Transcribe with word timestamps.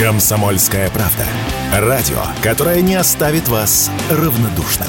Комсомольская 0.00 0.88
правда. 0.88 1.26
Радио, 1.74 2.22
которое 2.42 2.80
не 2.80 2.94
оставит 2.94 3.48
вас 3.48 3.90
равнодушным. 4.10 4.88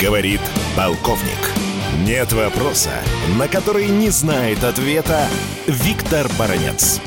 Говорит 0.00 0.40
полковник. 0.74 1.52
Нет 2.06 2.32
вопроса, 2.32 2.94
на 3.36 3.46
который 3.46 3.88
не 3.88 4.08
знает 4.08 4.64
ответа 4.64 5.28
Виктор 5.66 6.26
Баранец. 6.38 6.98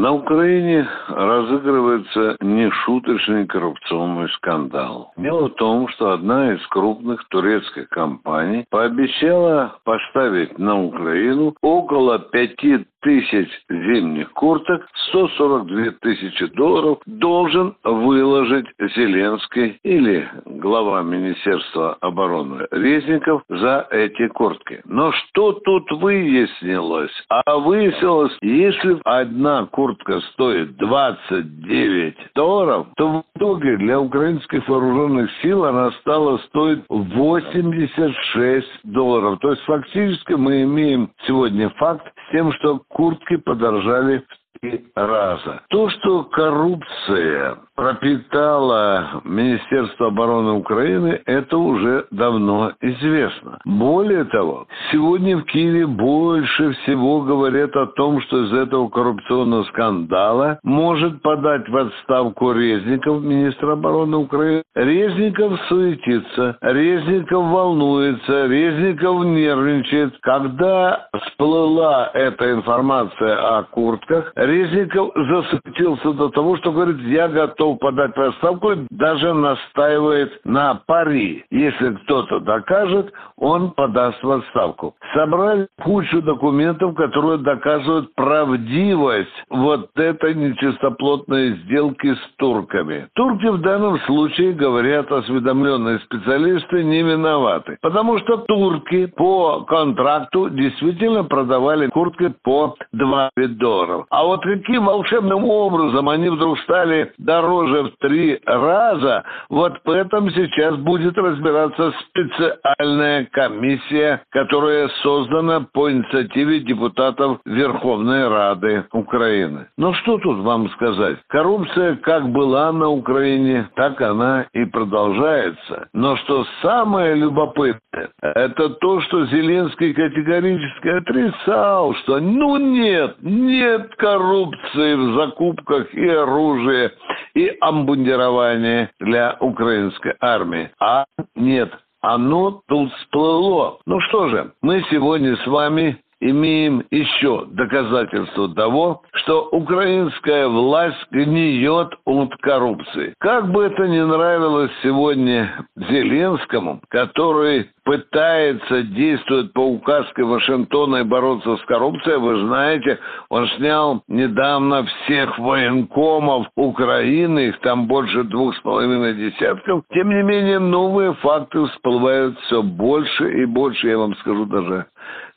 На 0.00 0.12
Украине 0.14 0.88
разыгрывается 1.08 2.38
нешуточный 2.40 3.46
коррупционный 3.46 4.30
скандал. 4.30 5.12
Дело 5.18 5.48
в 5.48 5.54
том, 5.56 5.88
что 5.88 6.12
одна 6.12 6.54
из 6.54 6.66
крупных 6.68 7.22
турецких 7.28 7.86
компаний 7.90 8.64
пообещала 8.70 9.76
поставить 9.84 10.58
на 10.58 10.82
Украину 10.82 11.54
около 11.60 12.18
пяти 12.18 12.86
тысяч 13.02 13.48
зимних 13.68 14.32
курток, 14.32 14.86
142 15.08 15.92
тысячи 16.00 16.46
долларов 16.54 16.98
должен 17.06 17.74
выложить 17.84 18.66
Зеленский 18.78 19.78
или 19.82 20.28
глава 20.44 21.02
Министерства 21.02 21.96
обороны 22.00 22.66
Резников 22.70 23.42
за 23.48 23.86
эти 23.90 24.28
куртки. 24.28 24.80
Но 24.84 25.12
что 25.12 25.52
тут 25.52 25.90
выяснилось? 25.92 27.12
А 27.28 27.56
выяснилось, 27.58 28.36
если 28.40 28.98
одна 29.04 29.66
куртка 29.66 30.20
стоит 30.32 30.76
29 30.76 32.16
долларов, 32.34 32.86
то 32.96 33.08
в 33.08 33.24
итоге 33.36 33.76
для 33.78 34.00
украинских 34.00 34.68
вооруженных 34.68 35.30
сил 35.42 35.64
она 35.64 35.90
стала 36.00 36.38
стоить 36.48 36.80
86 36.88 38.66
долларов. 38.84 39.38
То 39.40 39.50
есть 39.50 39.62
фактически 39.62 40.34
мы 40.34 40.62
имеем 40.62 41.10
сегодня 41.26 41.70
факт 41.70 42.06
тем, 42.30 42.52
что 42.54 42.80
куртки 42.88 43.36
подорожали 43.36 44.18
в 44.18 44.39
три 44.62 44.84
раза. 44.94 45.62
То, 45.68 45.88
что 45.90 46.24
коррупция 46.24 47.56
пропитала 47.74 49.22
Министерство 49.24 50.08
обороны 50.08 50.52
Украины, 50.52 51.20
это 51.24 51.56
уже 51.56 52.06
давно 52.10 52.72
известно. 52.82 53.58
Более 53.64 54.24
того, 54.24 54.66
сегодня 54.92 55.38
в 55.38 55.44
Киеве 55.44 55.86
больше 55.86 56.72
всего 56.72 57.22
говорят 57.22 57.74
о 57.74 57.86
том, 57.86 58.20
что 58.22 58.44
из 58.44 58.52
этого 58.52 58.88
коррупционного 58.88 59.62
скандала 59.64 60.58
может 60.62 61.22
подать 61.22 61.66
в 61.68 61.76
отставку 61.76 62.52
Резников, 62.52 63.22
министр 63.22 63.70
обороны 63.70 64.18
Украины. 64.18 64.62
Резников 64.74 65.58
суетится, 65.68 66.58
Резников 66.60 67.46
волнуется, 67.50 68.46
Резников 68.46 69.24
нервничает. 69.24 70.18
Когда 70.20 71.08
всплыла 71.14 72.10
эта 72.12 72.52
информация 72.52 73.58
о 73.58 73.62
куртках, 73.62 74.32
Резников 74.50 75.12
засуетился 75.14 76.12
до 76.12 76.28
того, 76.30 76.56
что 76.56 76.72
говорит, 76.72 76.98
я 77.02 77.28
готов 77.28 77.78
подать 77.78 78.16
отставку, 78.16 78.72
даже 78.90 79.32
настаивает 79.32 80.40
на 80.44 80.80
пари. 80.86 81.44
Если 81.50 81.94
кто-то 82.02 82.40
докажет, 82.40 83.12
он 83.36 83.70
подаст 83.70 84.20
в 84.22 84.30
отставку. 84.30 84.96
Собрали 85.14 85.68
кучу 85.82 86.20
документов, 86.22 86.96
которые 86.96 87.38
доказывают 87.38 88.12
правдивость 88.16 89.28
вот 89.50 89.90
этой 89.94 90.34
нечистоплотной 90.34 91.58
сделки 91.58 92.12
с 92.14 92.36
турками. 92.36 93.06
Турки 93.14 93.46
в 93.46 93.60
данном 93.60 94.00
случае, 94.00 94.52
говорят 94.52 95.12
осведомленные 95.12 96.00
специалисты, 96.00 96.82
не 96.82 97.02
виноваты. 97.02 97.78
Потому 97.82 98.18
что 98.18 98.38
турки 98.38 99.06
по 99.06 99.60
контракту 99.60 100.50
действительно 100.50 101.22
продавали 101.22 101.86
куртки 101.86 102.34
по 102.42 102.74
20 102.92 103.58
долларов. 103.58 104.06
А 104.10 104.24
вот 104.24 104.39
каким 104.42 104.86
волшебным 104.86 105.44
образом 105.44 106.08
они 106.08 106.28
вдруг 106.28 106.58
стали 106.60 107.12
дороже 107.18 107.84
в 107.84 107.90
три 107.98 108.40
раза, 108.44 109.24
вот 109.48 109.78
в 109.84 109.90
этом 109.90 110.30
сейчас 110.30 110.76
будет 110.76 111.16
разбираться 111.16 111.92
специальная 112.08 113.26
комиссия, 113.32 114.22
которая 114.30 114.88
создана 115.02 115.66
по 115.72 115.90
инициативе 115.90 116.60
депутатов 116.60 117.40
Верховной 117.44 118.28
Рады 118.28 118.84
Украины. 118.92 119.66
Ну 119.76 119.92
что 119.94 120.18
тут 120.18 120.38
вам 120.38 120.68
сказать? 120.70 121.18
Коррупция 121.28 121.96
как 121.96 122.28
была 122.30 122.72
на 122.72 122.88
Украине, 122.88 123.68
так 123.76 124.00
она 124.00 124.46
и 124.52 124.64
продолжается. 124.64 125.88
Но 125.92 126.16
что 126.18 126.44
самое 126.62 127.14
любопытное, 127.14 128.10
это 128.22 128.70
то, 128.70 129.00
что 129.02 129.26
Зеленский 129.26 129.94
категорически 129.94 130.88
отрицал, 130.88 131.94
что 131.96 132.20
ну 132.20 132.56
нет, 132.56 133.16
нет 133.20 133.94
коррупции 133.96 134.29
в 134.30 135.14
закупках 135.14 135.92
и 135.94 136.08
оружия, 136.08 136.92
и 137.34 137.46
обмундирование 137.60 138.90
для 139.00 139.36
украинской 139.40 140.14
армии. 140.20 140.70
А 140.80 141.04
нет, 141.34 141.72
оно 142.00 142.62
тут 142.66 142.92
всплыло. 142.94 143.78
Ну 143.86 144.00
что 144.00 144.28
же, 144.28 144.52
мы 144.62 144.84
сегодня 144.90 145.36
с 145.36 145.46
вами 145.46 145.98
имеем 146.20 146.84
еще 146.90 147.46
доказательство 147.46 148.54
того, 148.54 149.02
что 149.14 149.48
украинская 149.52 150.48
власть 150.48 151.06
гниет 151.10 151.88
от 152.04 152.34
коррупции. 152.36 153.14
Как 153.18 153.50
бы 153.50 153.64
это 153.64 153.88
ни 153.88 154.00
нравилось 154.00 154.70
сегодня 154.82 155.66
Зеленскому, 155.76 156.80
который 156.88 157.70
пытается 157.84 158.82
действовать 158.82 159.52
по 159.52 159.60
указке 159.60 160.22
Вашингтона 160.22 160.98
и 160.98 161.02
бороться 161.02 161.56
с 161.56 161.62
коррупцией, 161.62 162.18
вы 162.18 162.46
знаете, 162.46 162.98
он 163.30 163.48
снял 163.56 164.02
недавно 164.06 164.84
всех 164.84 165.38
военкомов 165.38 166.46
Украины, 166.56 167.48
их 167.48 167.58
там 167.60 167.86
больше 167.86 168.24
двух 168.24 168.54
с 168.56 168.60
половиной 168.60 169.14
десятков. 169.14 169.82
Тем 169.92 170.10
не 170.10 170.22
менее, 170.22 170.58
новые 170.58 171.14
факты 171.14 171.64
всплывают 171.66 172.38
все 172.40 172.62
больше 172.62 173.42
и 173.42 173.46
больше, 173.46 173.88
я 173.88 173.98
вам 173.98 174.14
скажу 174.16 174.44
даже 174.44 174.86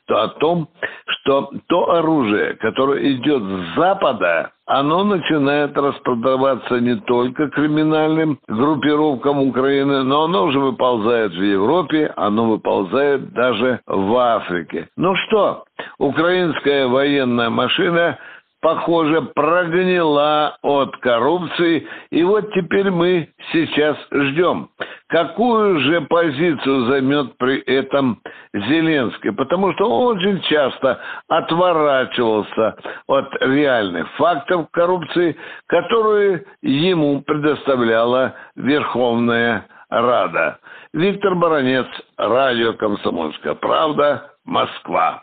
то 0.06 0.22
о 0.22 0.28
том, 0.28 0.68
что 1.06 1.50
то 1.68 1.90
оружие, 1.92 2.54
которое 2.54 3.12
идет 3.12 3.42
с 3.42 3.76
Запада, 3.76 4.50
оно 4.66 5.04
начинает 5.04 5.76
распродаваться 5.76 6.80
не 6.80 6.96
только 7.00 7.48
криминальным 7.48 8.38
группировкам 8.48 9.40
Украины, 9.40 10.02
но 10.04 10.24
оно 10.24 10.44
уже 10.44 10.58
выползает 10.58 11.32
в 11.32 11.42
Европе, 11.42 12.12
оно 12.16 12.46
выползает 12.46 13.32
даже 13.32 13.80
в 13.86 14.16
Африке. 14.16 14.88
Ну 14.96 15.14
что, 15.16 15.64
украинская 15.98 16.88
военная 16.88 17.50
машина 17.50 18.18
похоже, 18.64 19.20
прогнила 19.34 20.56
от 20.62 20.96
коррупции. 20.96 21.86
И 22.10 22.22
вот 22.22 22.50
теперь 22.54 22.90
мы 22.90 23.28
сейчас 23.52 23.94
ждем, 24.10 24.70
какую 25.08 25.80
же 25.80 26.00
позицию 26.00 26.86
займет 26.86 27.36
при 27.36 27.60
этом 27.60 28.22
Зеленский. 28.54 29.32
Потому 29.32 29.74
что 29.74 29.90
он 29.90 30.16
очень 30.16 30.40
часто 30.44 30.98
отворачивался 31.28 32.76
от 33.06 33.28
реальных 33.42 34.10
фактов 34.12 34.66
коррупции, 34.72 35.36
которые 35.66 36.46
ему 36.62 37.20
предоставляла 37.20 38.34
Верховная 38.56 39.66
Рада. 39.90 40.58
Виктор 40.94 41.34
Баранец, 41.34 41.86
радио 42.16 42.72
«Комсомольская 42.72 43.54
правда», 43.56 44.30
Москва. 44.46 45.22